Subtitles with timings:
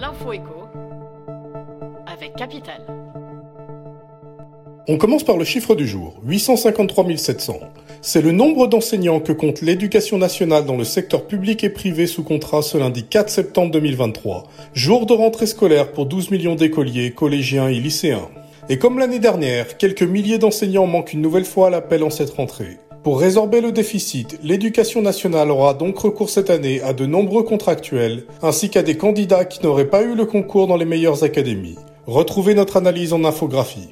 [0.00, 0.68] L'info écho
[2.06, 2.80] avec Capital.
[4.86, 7.58] On commence par le chiffre du jour, 853 700.
[8.00, 12.22] C'est le nombre d'enseignants que compte l'éducation nationale dans le secteur public et privé sous
[12.22, 17.66] contrat ce lundi 4 septembre 2023, jour de rentrée scolaire pour 12 millions d'écoliers, collégiens
[17.66, 18.28] et lycéens.
[18.68, 22.30] Et comme l'année dernière, quelques milliers d'enseignants manquent une nouvelle fois à l'appel en cette
[22.30, 22.78] rentrée.
[23.08, 28.26] Pour résorber le déficit, l'éducation nationale aura donc recours cette année à de nombreux contractuels,
[28.42, 31.78] ainsi qu'à des candidats qui n'auraient pas eu le concours dans les meilleures académies.
[32.06, 33.88] Retrouvez notre analyse en infographie.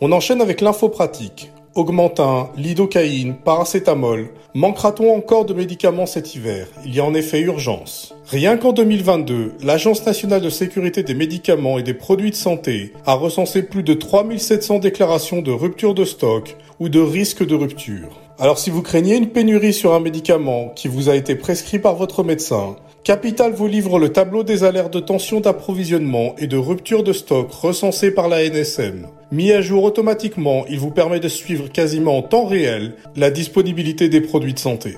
[0.00, 1.50] On enchaîne avec l'info pratique.
[1.74, 4.28] Augmentin, lidocaïne, paracétamol.
[4.54, 6.68] Manquera-t-on encore de médicaments cet hiver?
[6.84, 8.14] Il y a en effet urgence.
[8.26, 13.14] Rien qu'en 2022, l'Agence nationale de sécurité des médicaments et des produits de santé a
[13.14, 18.20] recensé plus de 3700 déclarations de rupture de stock ou de risque de rupture.
[18.38, 21.96] Alors si vous craignez une pénurie sur un médicament qui vous a été prescrit par
[21.96, 27.02] votre médecin, Capital vous livre le tableau des alertes de tension d'approvisionnement et de rupture
[27.02, 29.08] de stock recensés par la NSM.
[29.30, 34.08] Mis à jour automatiquement, il vous permet de suivre quasiment en temps réel la disponibilité
[34.08, 34.96] des produits de santé.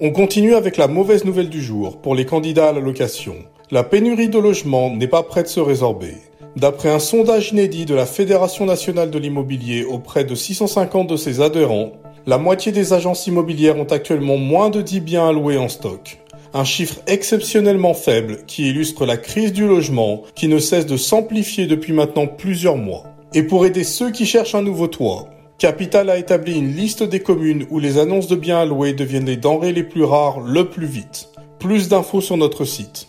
[0.00, 3.34] On continue avec la mauvaise nouvelle du jour pour les candidats à la location.
[3.70, 6.14] La pénurie de logements n'est pas prête de se résorber.
[6.56, 11.42] D'après un sondage inédit de la Fédération nationale de l'immobilier auprès de 650 de ses
[11.42, 11.92] adhérents,
[12.26, 16.20] la moitié des agences immobilières ont actuellement moins de 10 biens à louer en stock.
[16.54, 21.66] Un chiffre exceptionnellement faible qui illustre la crise du logement qui ne cesse de s'amplifier
[21.66, 23.04] depuis maintenant plusieurs mois.
[23.34, 27.20] Et pour aider ceux qui cherchent un nouveau toit, Capital a établi une liste des
[27.20, 30.68] communes où les annonces de biens à louer deviennent les denrées les plus rares le
[30.68, 31.28] plus vite.
[31.58, 33.08] Plus d'infos sur notre site.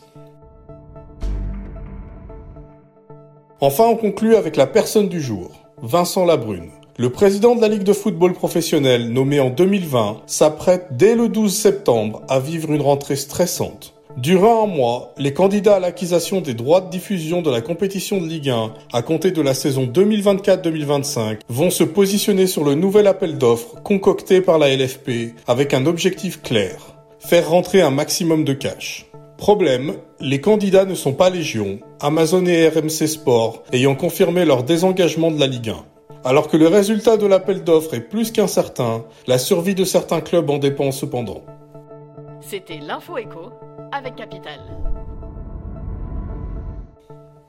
[3.60, 6.70] Enfin, on conclut avec la personne du jour, Vincent Labrune.
[6.96, 11.52] Le président de la Ligue de football professionnel, nommé en 2020, s'apprête dès le 12
[11.52, 13.96] septembre à vivre une rentrée stressante.
[14.16, 18.28] Durant un mois, les candidats à l'acquisition des droits de diffusion de la compétition de
[18.28, 23.40] Ligue 1 à compter de la saison 2024-2025 vont se positionner sur le nouvel appel
[23.40, 26.76] d'offres concocté par la LFP avec un objectif clair.
[27.18, 29.08] Faire rentrer un maximum de cash.
[29.38, 35.32] Problème, les candidats ne sont pas légion, Amazon et RMC Sport ayant confirmé leur désengagement
[35.32, 35.93] de la Ligue 1.
[36.26, 40.50] Alors que le résultat de l'appel d'offres est plus qu'incertain, la survie de certains clubs
[40.50, 41.42] en dépend cependant.
[42.40, 43.52] C'était l'info écho
[43.92, 44.60] avec Capital.